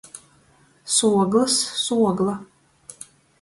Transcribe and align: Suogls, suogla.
Suogls, 0.95 1.57
suogla. 1.83 2.35